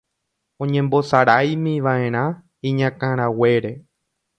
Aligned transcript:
oñembosaráimiva'erã 0.63 2.25
iñakãraguére 2.69 3.71